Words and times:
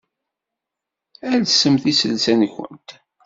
Alsemt 1.31 1.83
iselsa-nwent. 1.91 2.89